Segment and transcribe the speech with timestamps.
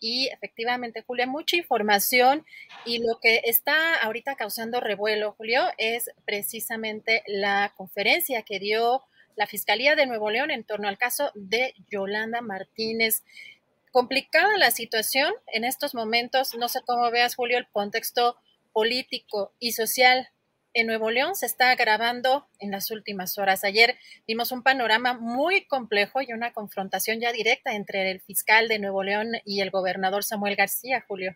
[0.00, 2.44] Y efectivamente, Julio, mucha información
[2.84, 9.02] y lo que está ahorita causando revuelo, Julio, es precisamente la conferencia que dio
[9.36, 13.22] la Fiscalía de Nuevo León en torno al caso de Yolanda Martínez.
[13.92, 18.36] Complicada la situación en estos momentos, no sé cómo veas, Julio, el contexto
[18.72, 20.28] político y social
[20.76, 23.64] en Nuevo León se está agravando en las últimas horas.
[23.64, 23.96] Ayer
[24.28, 29.02] vimos un panorama muy complejo y una confrontación ya directa entre el fiscal de Nuevo
[29.02, 31.34] León y el gobernador Samuel García, Julio.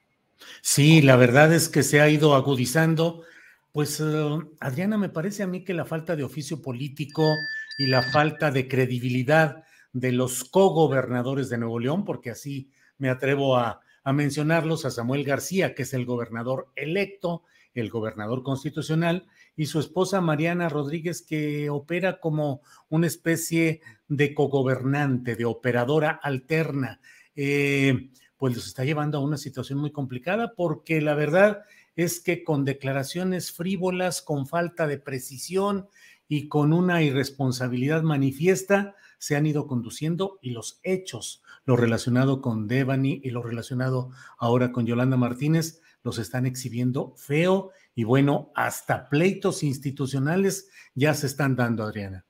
[0.61, 3.25] Sí, la verdad es que se ha ido agudizando.
[3.73, 7.35] Pues, uh, Adriana, me parece a mí que la falta de oficio político
[7.79, 13.57] y la falta de credibilidad de los cogobernadores de Nuevo León, porque así me atrevo
[13.57, 19.67] a, a mencionarlos, a Samuel García, que es el gobernador electo, el gobernador constitucional, y
[19.67, 27.01] su esposa Mariana Rodríguez, que opera como una especie de cogobernante, de operadora alterna.
[27.37, 28.11] Eh,
[28.41, 31.63] pues los está llevando a una situación muy complicada porque la verdad
[31.95, 35.89] es que con declaraciones frívolas, con falta de precisión
[36.27, 42.67] y con una irresponsabilidad manifiesta, se han ido conduciendo y los hechos, lo relacionado con
[42.67, 49.11] Devani y lo relacionado ahora con Yolanda Martínez, los están exhibiendo feo y bueno, hasta
[49.11, 52.25] pleitos institucionales ya se están dando, Adriana.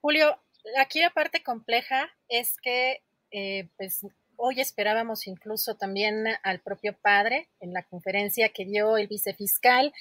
[0.00, 0.40] Julio,
[0.78, 3.02] aquí la parte compleja es que
[3.32, 9.08] eh, pues hoy esperábamos incluso también al propio padre en la conferencia que dio el
[9.08, 9.92] vicefiscal.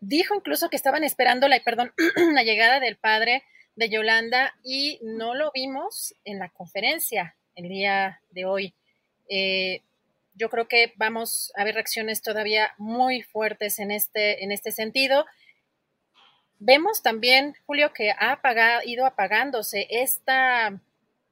[0.00, 1.92] Dijo incluso que estaban esperando la, perdón,
[2.34, 3.44] la llegada del padre
[3.76, 8.74] de Yolanda y no lo vimos en la conferencia el día de hoy.
[9.28, 9.82] Eh,
[10.34, 15.26] yo creo que vamos a ver reacciones todavía muy fuertes en este, en este sentido.
[16.58, 18.40] Vemos también, Julio, que ha
[18.84, 20.80] ido apagándose esta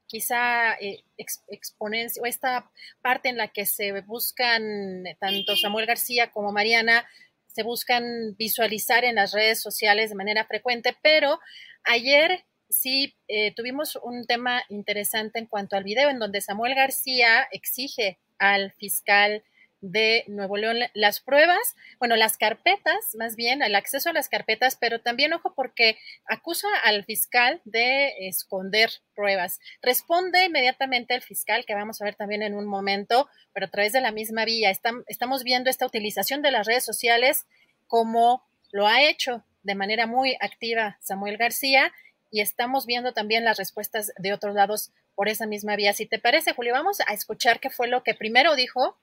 [0.07, 1.05] quizá eh,
[1.49, 2.71] exponencia o esta
[3.03, 7.07] parte en la que se buscan tanto Samuel García como Mariana
[7.47, 11.41] se buscan visualizar en las redes sociales de manera frecuente, pero
[11.85, 17.49] ayer sí eh, tuvimos un tema interesante en cuanto al video en donde Samuel García
[17.51, 19.43] exige al fiscal
[19.81, 24.77] de Nuevo León las pruebas, bueno, las carpetas, más bien el acceso a las carpetas,
[24.77, 29.61] pero también, ojo, porque acusa al fiscal de esconder pruebas.
[29.81, 33.93] Responde inmediatamente el fiscal, que vamos a ver también en un momento, pero a través
[33.93, 34.73] de la misma vía.
[35.07, 37.47] estamos viendo esta utilización de las redes sociales
[37.87, 41.93] como lo ha hecho de manera muy activa Samuel García
[42.31, 45.93] y estamos viendo también las respuestas de otros lados por esa misma vía.
[45.93, 48.97] Si te parece, Julio, vamos a escuchar qué fue lo que primero dijo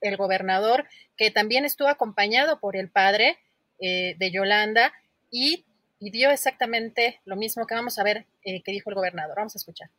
[0.00, 0.86] el gobernador,
[1.16, 3.38] que también estuvo acompañado por el padre
[3.78, 4.92] eh, de Yolanda
[5.30, 5.64] y,
[6.00, 9.36] dio exactamente lo mismo que vamos a ver eh, que dijo el gobernador.
[9.36, 9.90] Vamos a escuchar.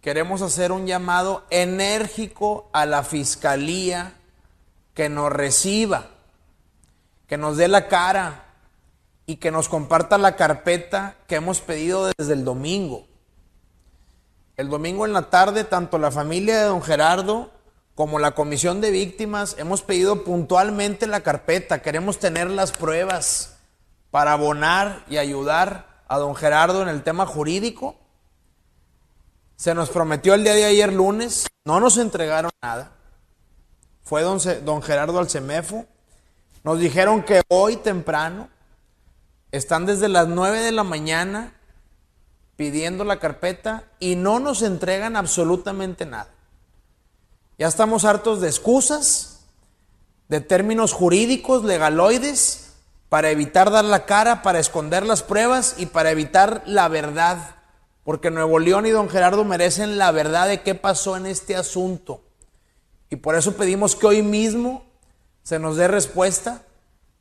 [0.00, 4.14] Queremos hacer un llamado enérgico a la fiscalía
[4.94, 6.10] que nos reciba,
[7.28, 8.51] que nos dé la cara,
[9.26, 13.06] y que nos comparta la carpeta que hemos pedido desde el domingo.
[14.56, 17.50] El domingo en la tarde, tanto la familia de don Gerardo
[17.94, 21.82] como la comisión de víctimas hemos pedido puntualmente la carpeta.
[21.82, 23.56] Queremos tener las pruebas
[24.10, 27.96] para abonar y ayudar a don Gerardo en el tema jurídico.
[29.56, 32.92] Se nos prometió el día de ayer lunes, no nos entregaron nada.
[34.02, 35.86] Fue don, Gerardo al CEMEFO.
[36.64, 38.48] Nos dijeron que hoy temprano
[39.52, 41.54] están desde las 9 de la mañana
[42.56, 46.30] pidiendo la carpeta y no nos entregan absolutamente nada.
[47.58, 49.44] Ya estamos hartos de excusas,
[50.28, 52.72] de términos jurídicos, legaloides,
[53.08, 57.56] para evitar dar la cara, para esconder las pruebas y para evitar la verdad.
[58.04, 62.22] Porque Nuevo León y don Gerardo merecen la verdad de qué pasó en este asunto.
[63.10, 64.86] Y por eso pedimos que hoy mismo
[65.42, 66.62] se nos dé respuesta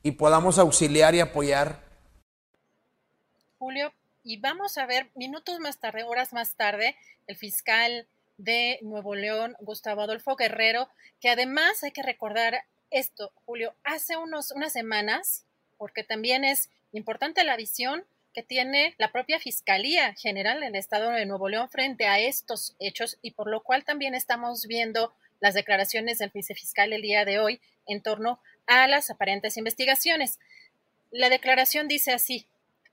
[0.02, 1.91] y podamos auxiliar y apoyar.
[3.62, 3.94] Julio,
[4.24, 6.96] y vamos a ver minutos más tarde, horas más tarde,
[7.28, 13.76] el fiscal de Nuevo León, Gustavo Adolfo Guerrero, que además hay que recordar esto, Julio,
[13.84, 15.46] hace unos, unas semanas,
[15.78, 18.04] porque también es importante la visión
[18.34, 23.20] que tiene la propia Fiscalía General del Estado de Nuevo León frente a estos hechos
[23.22, 27.62] y por lo cual también estamos viendo las declaraciones del vicefiscal el día de hoy
[27.86, 30.40] en torno a las aparentes investigaciones.
[31.12, 32.48] La declaración dice así,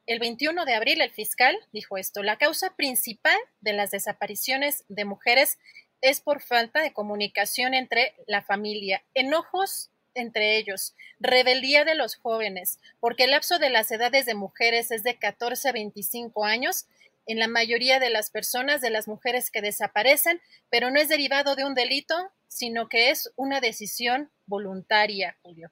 [0.09, 5.05] el 21 de abril el fiscal dijo esto, la causa principal de las desapariciones de
[5.05, 5.59] mujeres
[6.01, 12.79] es por falta de comunicación entre la familia, enojos entre ellos, rebeldía de los jóvenes,
[13.01, 16.87] porque el lapso de las edades de mujeres es de 14 a 25 años
[17.27, 20.41] en la mayoría de las personas, de las mujeres que desaparecen,
[20.71, 22.15] pero no es derivado de un delito,
[22.49, 25.71] sino que es una decisión voluntaria, Julio.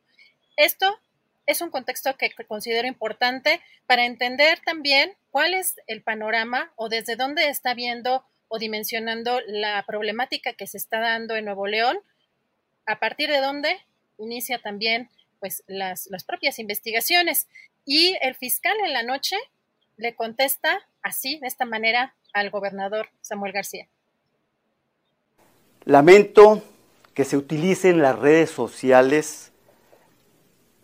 [0.56, 1.00] Esto
[1.46, 7.16] es un contexto que considero importante para entender también cuál es el panorama o desde
[7.16, 11.98] dónde está viendo o dimensionando la problemática que se está dando en Nuevo León,
[12.84, 13.78] a partir de dónde
[14.18, 15.08] inicia también
[15.40, 17.46] pues las, las propias investigaciones.
[17.84, 19.36] Y el fiscal en la noche
[19.96, 23.88] le contesta así, de esta manera, al gobernador Samuel García.
[25.84, 26.62] Lamento
[27.14, 29.52] que se utilicen las redes sociales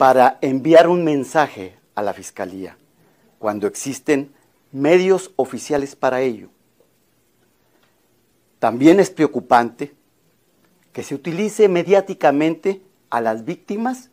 [0.02, 2.76] para enviar un mensaje a la Fiscalía,
[3.38, 4.34] cuando existen
[4.72, 6.48] medios oficiales para ello.
[8.58, 9.94] También es preocupante
[10.92, 14.10] que se utilice mediáticamente a las víctimas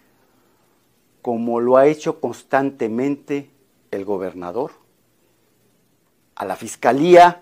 [1.23, 3.49] como lo ha hecho constantemente
[3.89, 4.73] el gobernador
[6.35, 7.41] a la Fiscalía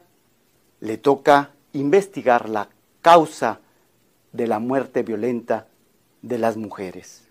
[0.80, 2.70] le toca investigar la
[3.02, 3.60] causa
[4.32, 5.68] de la muerte violenta
[6.22, 7.27] de las mujeres.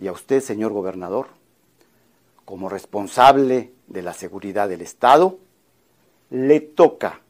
[0.00, 1.28] Y a usted, señor gobernador,
[2.44, 5.38] como responsable de la seguridad del Estado,
[6.30, 7.20] le toca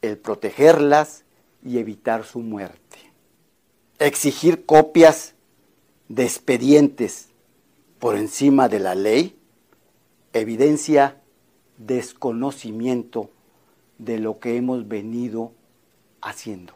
[0.00, 1.24] el protegerlas
[1.64, 2.98] y evitar su muerte.
[3.98, 5.34] Exigir copias
[6.08, 7.30] de expedientes
[7.98, 9.36] por encima de la ley
[10.34, 11.20] evidencia
[11.78, 13.30] desconocimiento
[13.98, 15.52] de lo que hemos venido
[16.20, 16.74] haciendo.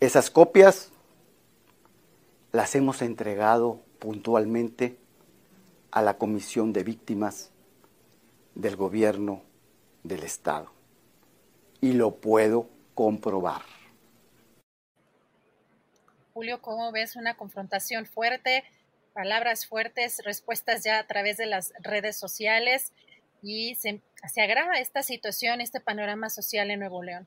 [0.00, 0.91] Esas copias
[2.52, 4.98] las hemos entregado puntualmente
[5.90, 7.50] a la Comisión de Víctimas
[8.54, 9.42] del Gobierno
[10.02, 10.70] del Estado
[11.80, 13.62] y lo puedo comprobar.
[16.34, 18.64] Julio, ¿cómo ves una confrontación fuerte
[19.12, 22.92] palabras fuertes, respuestas ya a través de las redes sociales
[23.42, 24.00] y se,
[24.40, 27.26] agrava esta situación, este panorama social en Nuevo León.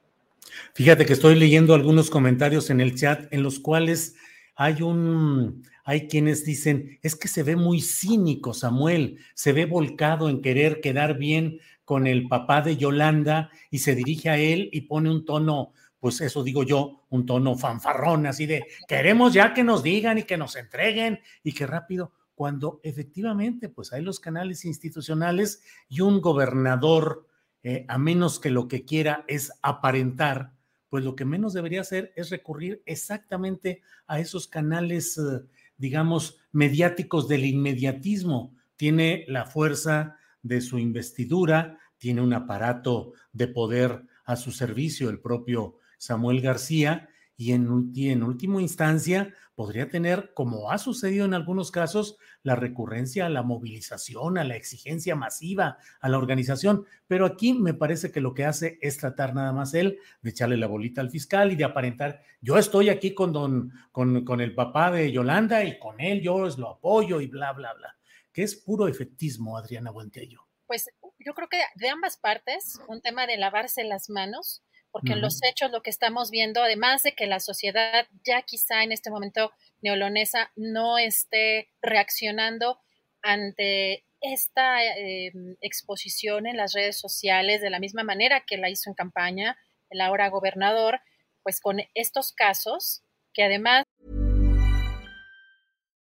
[0.74, 4.16] Fíjate que estoy leyendo algunos comentarios en el chat en los cuales
[4.56, 10.30] hay un, hay quienes dicen, es que se ve muy cínico Samuel, se ve volcado
[10.30, 14.82] en querer quedar bien con el papá de Yolanda y se dirige a él y
[14.82, 15.74] pone un tono
[16.06, 20.24] pues eso digo yo, un tono fanfarrón, así de queremos ya que nos digan y
[20.24, 26.22] que nos entreguen y que rápido, cuando efectivamente pues hay los canales institucionales y un
[26.22, 27.26] gobernador,
[27.64, 30.52] eh, a menos que lo que quiera es aparentar,
[30.96, 35.42] pues lo que menos debería hacer es recurrir exactamente a esos canales, eh,
[35.76, 38.56] digamos, mediáticos del inmediatismo.
[38.78, 45.20] Tiene la fuerza de su investidura, tiene un aparato de poder a su servicio, el
[45.20, 51.72] propio Samuel García y en, en última instancia podría tener, como ha sucedido en algunos
[51.72, 56.86] casos, la recurrencia a la movilización, a la exigencia masiva, a la organización.
[57.08, 60.58] Pero aquí me parece que lo que hace es tratar nada más él de echarle
[60.58, 64.92] la bolita al fiscal y de aparentar, yo estoy aquí con, don, con el papá
[64.92, 67.98] de Yolanda y con él yo lo apoyo y bla, bla, bla.
[68.32, 70.46] Que es puro efectismo, Adriana Buentello.
[70.68, 70.90] Pues
[71.20, 74.64] yo creo que de ambas partes, un tema de lavarse las manos,
[74.96, 78.82] porque en los hechos lo que estamos viendo, además de que la sociedad ya quizá
[78.82, 82.80] en este momento neolonesa no esté reaccionando
[83.22, 88.90] ante esta em, exposición en las redes sociales de la misma manera que la hizo
[88.90, 89.58] en campaña
[89.90, 91.02] el ahora gobernador,
[91.44, 93.84] pues con estos casos que además...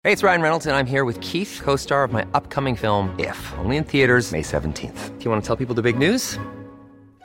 [0.03, 3.37] Hey, it's Ryan Reynolds and I'm here with Keith, co-star of my upcoming film If,
[3.59, 5.19] only in theaters May 17th.
[5.19, 6.39] Do you want to tell people the big news?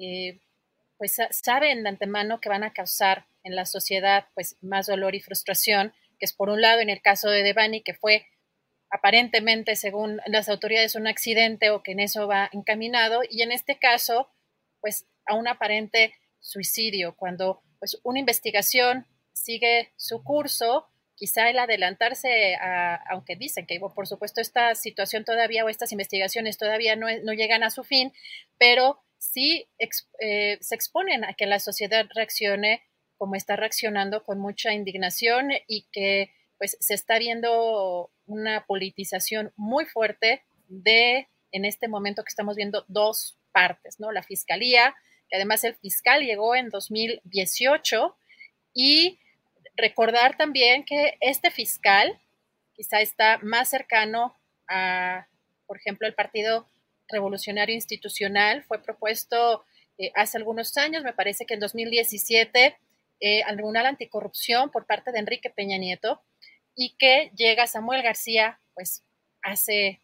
[0.00, 0.40] eh,
[0.98, 5.20] pues saben de antemano que van a causar en la sociedad pues más dolor y
[5.20, 8.26] frustración, que es por un lado en el caso de Devani que fue
[8.90, 13.78] aparentemente según las autoridades un accidente o que en eso va encaminado y en este
[13.78, 14.28] caso
[14.80, 20.86] pues a un aparente suicidio cuando pues una investigación sigue su curso
[21.20, 22.56] quizá el adelantarse,
[23.10, 27.62] aunque dicen que por supuesto esta situación todavía o estas investigaciones todavía no, no llegan
[27.62, 28.14] a su fin,
[28.56, 32.82] pero sí eh, se exponen a que la sociedad reaccione
[33.16, 39.84] como está reaccionando con mucha indignación y que pues se está viendo una politización muy
[39.84, 44.10] fuerte de, en este momento que estamos viendo, dos partes, ¿no?
[44.10, 44.94] La fiscalía,
[45.28, 48.16] que además el fiscal llegó en 2018
[48.72, 49.18] y
[49.76, 52.18] recordar también que este fiscal
[52.74, 54.34] quizá está más cercano
[54.68, 55.26] a,
[55.66, 56.66] por ejemplo, el Partido
[57.10, 59.64] Revolucionario Institucional, fue propuesto
[59.98, 62.76] eh, hace algunos años, me parece que en 2017,
[63.20, 66.22] eh, al Tribunal Anticorrupción por parte de Enrique Peña Nieto,
[66.74, 69.04] y que llega Samuel García, pues
[69.42, 70.00] hace,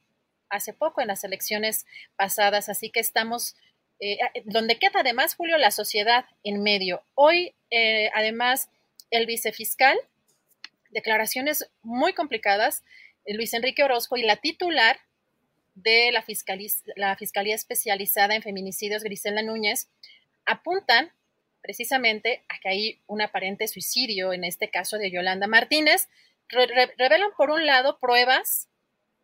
[0.50, 1.86] hace poco en las elecciones
[2.16, 3.56] pasadas, así que estamos,
[4.00, 7.02] eh, donde queda además, Julio, la sociedad en medio.
[7.14, 8.68] Hoy, eh, además,
[9.10, 9.96] el vicefiscal,
[10.90, 12.84] declaraciones muy complicadas,
[13.24, 14.98] eh, Luis Enrique Orozco y la titular
[15.76, 16.24] de la,
[16.96, 19.88] la Fiscalía Especializada en Feminicidios, Grisela Núñez,
[20.46, 21.12] apuntan
[21.60, 26.08] precisamente a que hay un aparente suicidio, en este caso de Yolanda Martínez.
[26.48, 28.68] revelan, por un lado, pruebas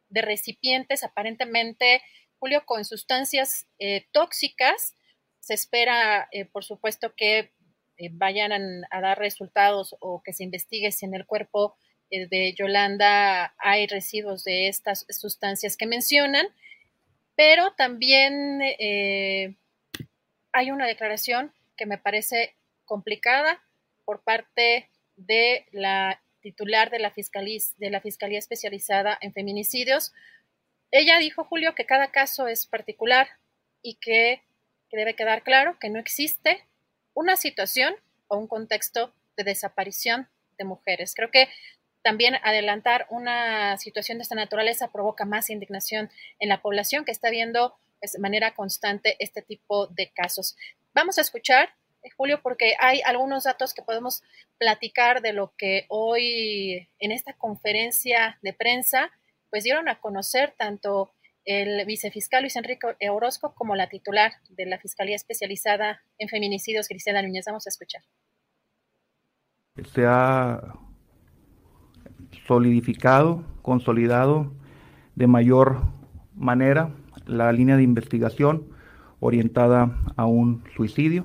[0.09, 2.03] de recipientes aparentemente,
[2.39, 4.95] Julio, con sustancias eh, tóxicas.
[5.41, 7.53] Se espera, eh, por supuesto, que
[7.97, 8.53] eh, vayan
[8.91, 11.77] a, dar resultados o que se investigue si en el cuerpo
[12.13, 16.47] de Yolanda hay residuos de estas sustancias que mencionan,
[17.35, 19.55] pero también eh,
[20.53, 22.55] hay una declaración que me parece
[22.85, 23.63] complicada
[24.05, 30.13] por parte de la titular de la, Fiscalía, de la Fiscalía Especializada en Feminicidios.
[30.91, 33.29] Ella dijo, Julio, que cada caso es particular
[33.81, 34.43] y que
[34.91, 36.67] debe quedar claro que no existe
[37.15, 37.95] una situación
[38.29, 40.29] o un contexto de desaparición
[40.59, 41.15] de mujeres.
[41.15, 41.49] Creo que
[42.03, 47.31] también adelantar una situación de esta naturaleza provoca más indignación en la población que está
[47.31, 50.57] viendo pues, de manera constante este tipo de casos.
[50.95, 51.71] Vamos a escuchar,
[52.03, 54.23] eh, Julio, porque hay algunos datos que podemos
[54.59, 59.11] platicar de lo que hoy en esta conferencia de prensa
[59.51, 61.13] pues dieron a conocer tanto
[61.45, 67.23] el vicefiscal Luis Enrique Orozco como la titular de la Fiscalía Especializada en Feminicidios, Griselda
[67.23, 67.45] Núñez.
[67.47, 68.03] Vamos a escuchar.
[72.47, 74.53] Solidificado, consolidado
[75.15, 75.83] de mayor
[76.35, 76.91] manera
[77.27, 78.65] la línea de investigación
[79.21, 81.25] orientada a un suicidio.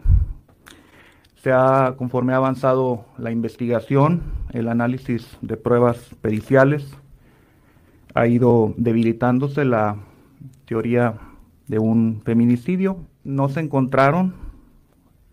[1.35, 4.21] Se ha, conforme ha avanzado la investigación,
[4.51, 6.95] el análisis de pruebas periciales,
[8.13, 9.97] ha ido debilitándose la
[10.65, 11.15] teoría
[11.67, 12.97] de un feminicidio.
[13.23, 14.33] No se encontraron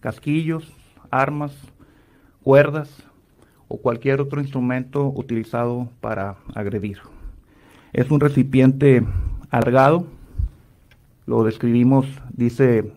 [0.01, 0.73] casquillos,
[1.11, 1.53] armas,
[2.43, 2.91] cuerdas
[3.69, 6.99] o cualquier otro instrumento utilizado para agredir.
[7.93, 9.05] Es un recipiente
[9.51, 10.07] alargado,
[11.27, 12.93] lo describimos, dice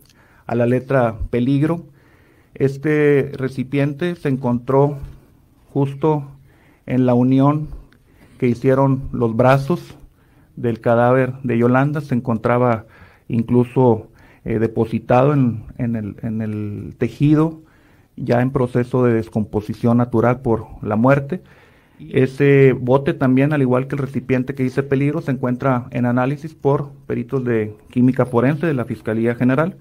[0.45, 1.83] a la letra peligro.
[2.55, 4.97] Este recipiente se encontró
[5.73, 6.23] justo
[6.85, 7.67] en la unión
[8.39, 9.95] que hicieron los brazos
[10.55, 12.85] del cadáver de Yolanda, se encontraba
[13.27, 14.09] incluso
[14.45, 17.61] eh, depositado en, en el tejido,
[18.17, 21.41] ya en proceso de descomposición natural por la muerte.
[21.99, 26.53] Ese bote también, al igual que el recipiente que dice peligro, se encuentra en análisis
[26.53, 29.77] por peritos de química forense de la Fiscalía General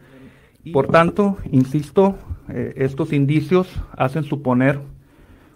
[0.72, 2.16] Por tanto, insisto,
[2.48, 4.80] eh, estos indicios hacen suponer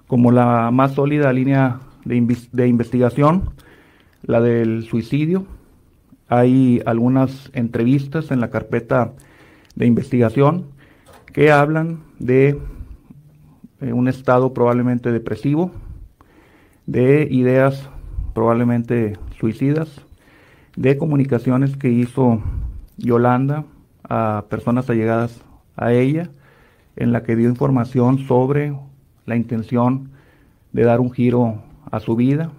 [0.07, 3.51] como la más sólida línea de, de investigación
[4.23, 5.47] la del suicidio.
[6.29, 9.13] Hay algunas entrevistas en la carpeta
[9.75, 10.67] de investigación
[11.33, 12.61] que hablan de
[13.81, 15.73] eh, un estado probablemente depresivo,
[16.87, 17.89] de ideas
[18.35, 19.89] probablemente suicidas,
[20.77, 22.43] de comunicaciones que hizo
[22.97, 23.65] Yolanda
[24.03, 25.41] a personas allegadas
[25.77, 26.31] a ella,
[26.97, 28.77] en la que dio información sobre
[29.27, 30.11] la intención
[30.73, 32.53] de dar un giro a su vida.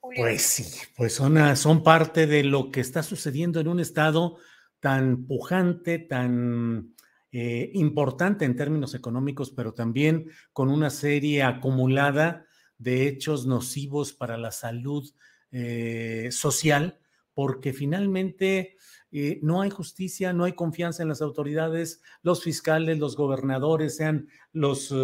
[0.00, 4.36] Pues sí, pues son, son parte de lo que está sucediendo en un estado
[4.80, 6.94] tan pujante, tan
[7.30, 12.46] eh, importante en términos económicos, pero también con una serie acumulada
[12.78, 15.06] de hechos nocivos para la salud
[15.50, 16.98] eh, social,
[17.34, 18.76] porque finalmente
[19.10, 24.28] eh, no hay justicia, no hay confianza en las autoridades, los fiscales, los gobernadores, sean
[24.52, 24.94] los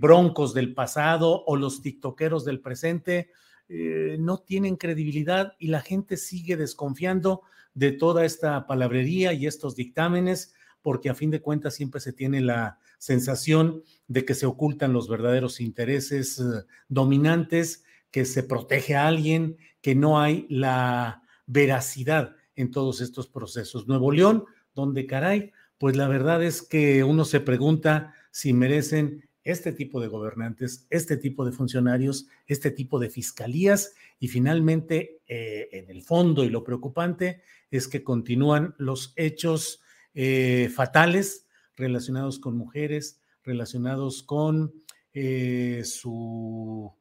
[0.00, 3.32] broncos del pasado o los tiktokeros del presente,
[3.68, 7.42] no tienen credibilidad y la gente sigue desconfiando
[7.76, 12.40] de toda esta palabrería y estos dictámenes porque a fin de cuentas siempre se tiene
[12.40, 19.06] la sensación de que se ocultan los verdaderos intereses eh, dominantes, que se protege a
[19.06, 23.86] alguien, que no hay la veracidad en todos estos procesos.
[23.86, 29.72] Nuevo León, donde caray, pues la verdad es que uno se pregunta si merecen este
[29.72, 35.88] tipo de gobernantes, este tipo de funcionarios, este tipo de fiscalías y finalmente, eh, en
[35.88, 39.80] el fondo y lo preocupante es que continúan los hechos
[40.14, 44.74] eh, fatales relacionados con mujeres, relacionados con
[45.14, 46.92] eh, su,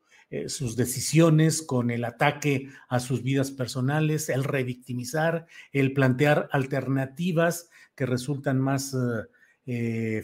[0.45, 8.05] sus decisiones, con el ataque a sus vidas personales, el revictimizar, el plantear alternativas que
[8.05, 8.95] resultan más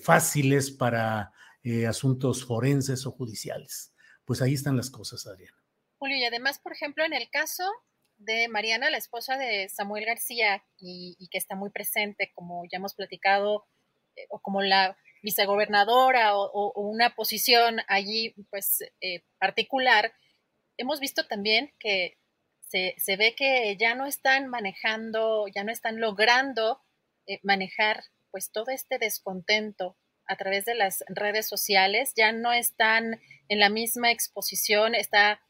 [0.04, 1.32] fáciles para
[1.88, 3.94] asuntos forenses o judiciales.
[4.26, 5.58] Pues ahí están las cosas, Adriana.
[5.98, 7.64] Julio, y además, por ejemplo, en el caso
[8.18, 12.96] de Mariana, la esposa de Samuel García, y, que está muy presente, como ya hemos
[12.96, 13.66] platicado,
[14.16, 20.14] eh, o como la vicegobernadora o, una posición allí, pues, eh, particular,
[20.78, 22.18] hemos visto también que
[22.62, 26.82] se, ve que ya no están manejando, ya no están logrando
[27.28, 29.98] eh, manejar, pues, todo este descontento
[30.32, 35.42] a través de las redes sociales, ya no están en la misma exposición, está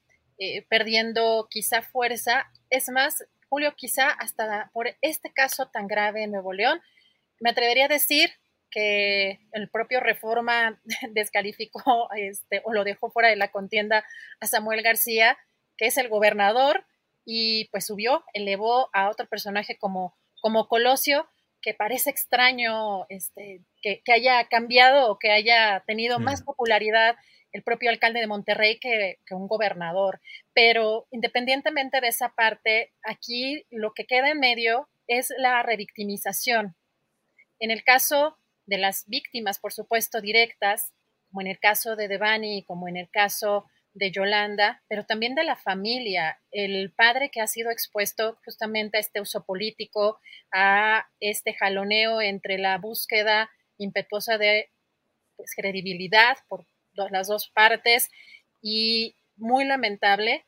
[0.70, 2.52] perdiendo quizá fuerza.
[2.72, 6.82] Es más, Julio, quizá hasta por este caso tan grave en Nuevo León,
[7.40, 8.32] me atrevería a decir
[8.72, 14.04] que el propio Reforma descalificó este, o lo dejó fuera de la contienda
[14.40, 15.38] a Samuel García,
[15.78, 16.86] que es el gobernador,
[17.24, 21.30] y pues subió, elevó a otro personaje como, como Colosio,
[21.62, 27.16] que parece extraño este, que, haya cambiado o que haya tenido más popularidad
[27.52, 30.22] el propio alcalde de Monterrey que, un gobernador.
[30.54, 36.76] Pero independientemente de esa parte, aquí lo que queda en medio es la revictimización.
[37.60, 40.94] En el caso de las víctimas, por supuesto, directas,
[41.30, 45.44] como en el caso de Devani, como en el caso de Yolanda, pero también de
[45.44, 50.20] la familia, el padre que ha sido expuesto justamente a este uso político,
[50.54, 53.50] a este jaloneo entre la búsqueda
[53.82, 54.70] impetuosa de
[55.36, 58.10] pues, credibilidad por las dos partes
[58.62, 60.46] y muy lamentable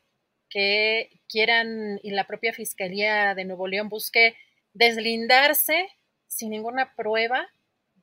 [0.48, 4.36] que quieran y la propia Fiscalía de Nuevo León busque
[4.72, 5.88] deslindarse
[6.28, 7.48] sin ninguna prueba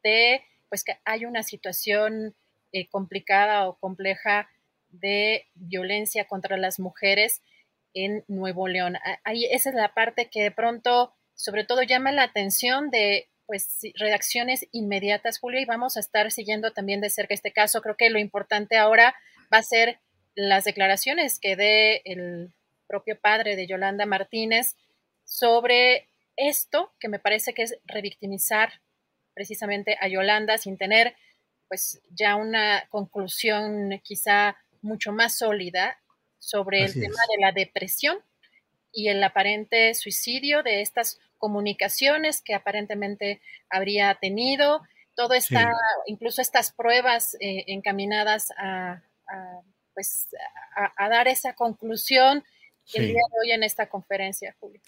[0.04, 2.36] de pues que hay una situación
[2.72, 4.50] eh, complicada o compleja
[4.90, 7.42] de violencia contra las mujeres
[7.94, 8.98] en Nuevo León.
[9.24, 13.82] Ahí esa es la parte que de pronto sobre todo llama la atención de pues
[13.96, 17.82] redacciones inmediatas, Julio, y vamos a estar siguiendo también de cerca este caso.
[17.82, 19.14] Creo que lo importante ahora
[19.54, 20.00] va a ser
[20.36, 22.54] las declaraciones que dé el
[22.88, 24.78] propio padre de Yolanda Martínez
[25.26, 28.80] sobre esto, que me parece que es revictimizar
[29.34, 31.14] precisamente a Yolanda sin tener
[31.68, 36.00] pues ya una conclusión quizá mucho más sólida
[36.40, 38.18] sobre el tema de la depresión
[38.94, 44.82] y el aparente suicidio de estas comunicaciones que aparentemente habría tenido,
[45.16, 45.74] todo está,
[46.06, 49.02] incluso estas pruebas eh, encaminadas a,
[49.94, 50.28] pues,
[50.98, 52.44] a, dar esa conclusión
[52.94, 54.80] el día de hoy en esta conferencia, Julio.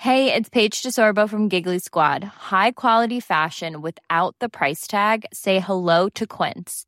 [0.00, 2.22] Hey, it's Paige DeSorbo from Giggly Squad.
[2.22, 5.26] High quality fashion without the price tag.
[5.32, 6.87] Say hello to Quince.